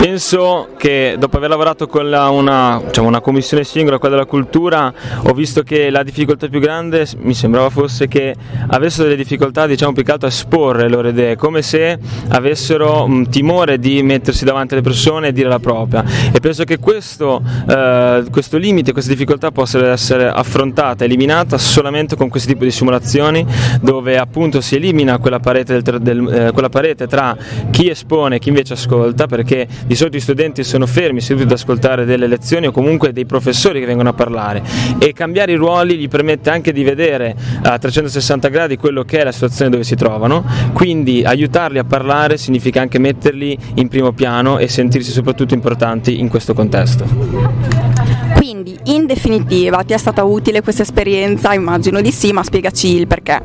Penso 0.00 0.70
che 0.76 1.14
dopo 1.16 1.36
aver 1.36 1.50
lavorato 1.50 1.86
con 1.86 2.10
la, 2.10 2.28
una, 2.30 2.82
diciamo 2.84 3.06
una, 3.06 3.20
commissione 3.20 3.62
singola, 3.62 3.98
quella 3.98 4.16
della 4.16 4.26
cultura, 4.26 4.92
ho 5.22 5.32
visto 5.32 5.62
che 5.62 5.90
la 5.90 6.02
difficoltà 6.02 6.48
più 6.48 6.58
grande 6.58 7.06
mi 7.18 7.34
sembrava 7.34 7.70
fosse 7.70 8.08
che 8.08 8.34
avessero 8.66 9.04
delle 9.04 9.14
difficoltà 9.16 9.68
diciamo 9.68 9.92
più 9.92 10.02
che 10.02 10.10
altro 10.10 10.26
a 10.26 10.32
esporre 10.32 10.82
le 10.82 10.88
loro 10.88 11.06
idee, 11.06 11.36
come 11.36 11.62
se 11.62 11.96
avessero 12.30 13.04
un 13.04 13.28
timore 13.28 13.78
di 13.78 14.02
mettersi 14.02 14.44
davanti 14.44 14.74
alle 14.74 14.82
persone 14.82 15.28
e 15.28 15.32
dire 15.32 15.48
la 15.48 15.60
propria. 15.60 16.02
E 16.32 16.40
penso 16.40 16.64
che 16.64 16.80
questo, 16.80 17.40
eh, 17.68 18.24
questo 18.28 18.56
limite, 18.56 18.90
questa 18.90 19.12
difficoltà 19.12 19.52
possa 19.52 19.88
essere 19.88 20.28
affrontata, 20.28 21.04
eliminata 21.04 21.58
solamente 21.58 22.16
con 22.16 22.28
questo 22.28 22.48
tipo 22.48 22.64
di 22.64 22.70
simulazioni 22.72 23.46
dove 23.80 24.18
appunto 24.18 24.60
si 24.60 24.76
elimina 24.76 25.18
quella 25.18 25.38
parete, 25.38 25.80
del, 25.80 26.00
del, 26.00 26.32
eh, 26.32 26.52
quella 26.52 26.68
parete, 26.68 27.06
tra 27.06 27.36
chi 27.70 27.88
espone 27.88 28.36
e 28.36 28.38
chi 28.38 28.48
invece 28.48 28.74
ascolta 28.74 29.26
perché 29.26 29.66
di 29.86 29.94
solito 29.94 30.16
gli 30.16 30.20
studenti 30.20 30.64
sono 30.64 30.86
fermi 30.86 31.20
seduti 31.20 31.44
ad 31.44 31.52
ascoltare 31.52 32.04
delle 32.04 32.26
lezioni 32.26 32.66
o 32.66 32.72
comunque 32.72 33.12
dei 33.12 33.26
professori 33.26 33.80
che 33.80 33.86
vengono 33.86 34.10
a 34.10 34.12
parlare 34.12 34.62
e 34.98 35.12
cambiare 35.12 35.52
i 35.52 35.56
ruoli 35.56 35.96
gli 35.96 36.08
permette 36.08 36.50
anche 36.50 36.72
di 36.72 36.82
vedere 36.82 37.34
a 37.62 37.78
360 37.78 38.48
gradi 38.48 38.76
quello 38.76 39.02
che 39.04 39.20
è 39.20 39.24
la 39.24 39.32
situazione 39.32 39.70
dove 39.70 39.84
si 39.84 39.94
trovano 39.94 40.44
quindi 40.72 41.22
aiutarli 41.24 41.78
a 41.78 41.84
parlare 41.84 42.36
significa 42.36 42.80
anche 42.80 42.98
metterli 42.98 43.56
in 43.74 43.88
primo 43.88 44.12
piano 44.12 44.58
e 44.58 44.68
sentirsi 44.68 45.10
soprattutto 45.10 45.54
importanti 45.54 46.18
in 46.18 46.28
questo 46.28 46.54
contesto. 46.54 48.11
Quindi, 48.52 48.78
in 48.92 49.06
definitiva, 49.06 49.82
ti 49.82 49.94
è 49.94 49.96
stata 49.96 50.24
utile 50.24 50.60
questa 50.60 50.82
esperienza? 50.82 51.54
Immagino 51.54 52.02
di 52.02 52.12
sì, 52.12 52.32
ma 52.32 52.42
spiegaci 52.42 52.94
il 52.94 53.06
perché. 53.06 53.40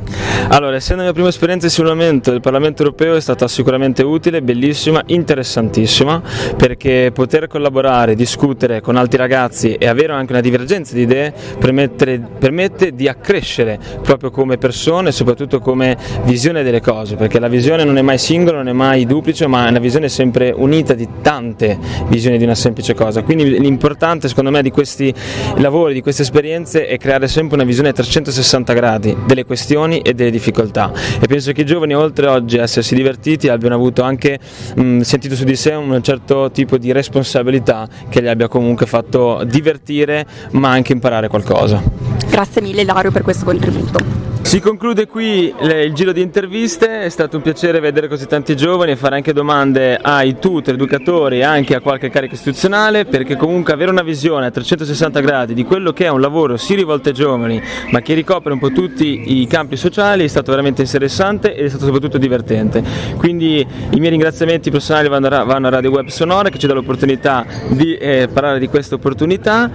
Allora, 0.50 0.76
essendo 0.76 0.98
la 0.98 1.04
mia 1.04 1.14
prima 1.14 1.30
esperienza 1.30 1.66
di 1.66 1.72
simulamente 1.72 2.30
del 2.30 2.42
Parlamento 2.42 2.84
europeo 2.84 3.16
è 3.16 3.22
stata 3.22 3.48
sicuramente 3.48 4.04
utile, 4.04 4.42
bellissima, 4.42 5.02
interessantissima, 5.06 6.22
perché 6.58 7.12
poter 7.14 7.48
collaborare, 7.48 8.16
discutere 8.16 8.82
con 8.82 8.98
altri 8.98 9.18
ragazzi 9.18 9.76
e 9.76 9.88
avere 9.88 10.12
anche 10.12 10.34
una 10.34 10.42
divergenza 10.42 10.94
di 10.94 11.04
idee 11.04 11.34
permette 11.58 12.94
di 12.94 13.08
accrescere 13.08 13.80
proprio 14.02 14.30
come 14.30 14.58
persone 14.58 15.10
e 15.10 15.12
soprattutto 15.14 15.60
come 15.60 15.98
visione 16.26 16.64
delle 16.64 16.82
cose, 16.82 17.16
perché 17.16 17.40
la 17.40 17.48
visione 17.48 17.86
non 17.86 17.98
è 17.98 18.02
mai 18.02 18.18
singola, 18.18 18.58
non 18.58 18.68
è 18.68 18.74
mai 18.74 19.06
duplice, 19.06 19.48
ma 19.48 19.68
è 19.68 19.70
una 19.70 19.80
visione 19.80 20.10
sempre 20.10 20.54
unita 20.54 20.94
di 20.94 21.08
tante 21.22 21.80
visioni 22.10 22.38
di 22.38 22.44
una 22.44 22.56
semplice 22.56 22.94
cosa. 22.94 23.24
Quindi 23.24 23.58
l'importante 23.58 24.28
secondo 24.28 24.52
me 24.52 24.62
di 24.62 24.70
questo 24.70 24.96
questi 24.98 25.14
lavori, 25.58 25.94
di 25.94 26.02
queste 26.02 26.24
esperienze 26.24 26.88
è 26.88 26.98
creare 26.98 27.28
sempre 27.28 27.56
una 27.56 27.66
visione 27.66 27.90
a 27.90 27.94
360 27.94 28.74
gradi 28.74 29.16
delle 29.26 29.46
questioni 29.46 30.00
e 30.00 30.16
delle 30.16 30.32
difficoltà 30.32 30.92
e 31.20 31.28
penso 31.28 31.52
che 31.52 31.62
i 31.62 31.66
giovani 31.66 31.94
oltre 31.94 32.26
oggi 32.26 32.58
a 32.58 32.64
essersi 32.64 32.96
divertiti 32.96 33.48
abbiano 33.48 33.76
avuto 33.76 34.02
anche 34.02 34.40
mh, 34.76 35.02
sentito 35.02 35.36
su 35.36 35.44
di 35.44 35.56
sé 35.56 35.74
un 35.74 36.02
certo 36.02 36.50
tipo 36.52 36.78
di 36.78 36.92
responsabilità 36.92 37.88
che 38.10 38.22
li 38.22 38.28
abbia 38.28 38.48
comunque 38.48 38.88
fatto 38.88 39.44
divertire 39.46 40.26
ma 40.52 40.70
anche 40.70 40.94
imparare 40.94 41.28
qualcosa. 41.28 41.82
Grazie 42.30 42.62
mille 42.62 42.84
Lario 42.84 43.12
per 43.12 43.22
questo 43.22 43.46
contributo. 43.46 44.37
Si 44.48 44.62
conclude 44.62 45.08
qui 45.08 45.54
il 45.60 45.92
giro 45.94 46.14
di 46.14 46.22
interviste, 46.22 47.02
è 47.02 47.10
stato 47.10 47.36
un 47.36 47.44
piacere 47.44 47.82
vedere 47.82 48.08
così 48.08 48.28
tanti 48.28 48.56
giovani 48.56 48.92
e 48.92 48.96
fare 48.96 49.16
anche 49.16 49.34
domande 49.34 49.98
ai 49.98 50.40
tutor, 50.40 50.74
educatori 50.74 51.40
e 51.40 51.44
anche 51.44 51.76
a 51.76 51.82
qualche 51.82 52.10
carica 52.10 52.34
istituzionale 52.34 53.04
perché 53.04 53.36
comunque 53.36 53.74
avere 53.74 53.92
una 53.92 54.04
visione 54.04 54.46
a 54.46 54.50
360 54.50 55.20
gradi 55.20 55.54
di 55.54 55.66
quello 55.66 55.92
che 55.92 56.06
è 56.06 56.08
un 56.08 56.22
lavoro 56.22 56.56
si 56.56 56.76
rivolto 56.76 57.10
ai 57.10 57.14
giovani 57.14 57.62
ma 57.92 58.00
che 58.00 58.14
ricopre 58.14 58.54
un 58.54 58.60
po' 58.60 58.72
tutti 58.72 59.42
i 59.42 59.48
campi 59.48 59.76
sociali 59.76 60.24
è 60.24 60.28
stato 60.28 60.52
veramente 60.52 60.82
interessante 60.82 61.54
ed 61.54 61.66
è 61.66 61.70
stato 61.70 61.84
soprattutto 61.84 62.18
divertente. 62.18 62.82
Quindi 63.18 63.60
i 63.60 64.00
miei 64.00 64.12
ringraziamenti 64.12 64.72
personali 64.72 65.10
vanno 65.10 65.28
a, 65.28 65.44
vanno 65.44 65.68
a 65.68 65.72
Radio 65.72 65.92
Web 65.92 66.08
Sonora 66.08 66.48
che 66.48 66.58
ci 66.58 66.68
dà 66.68 66.74
l'opportunità 66.74 67.46
di 67.68 67.96
eh, 67.98 68.30
parlare 68.32 68.60
di 68.60 68.70
questa 68.70 68.96
opportunità. 68.96 69.70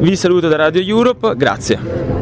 Vi 0.00 0.16
saluto 0.16 0.48
da 0.48 0.56
Radio 0.56 0.82
Europe, 0.82 1.36
grazie. 1.36 2.15